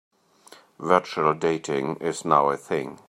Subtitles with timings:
[0.79, 2.97] Virtual dating is now a thing.